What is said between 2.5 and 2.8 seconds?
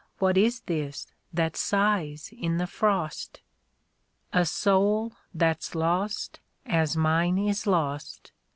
the